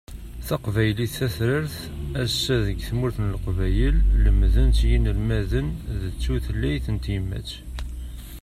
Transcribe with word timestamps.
Taqbaylit 0.47 1.13
tatrart, 1.17 1.75
ass-a, 2.23 2.55
deg 2.65 2.79
tmurt 2.89 3.17
n 3.23 3.31
Leqbayel 3.33 3.97
lemden-tt 4.23 4.79
yinelmaden 4.89 5.67
d 6.01 6.01
tutlayt 6.21 6.85
n 6.93 6.97
tyemmat. 7.03 7.49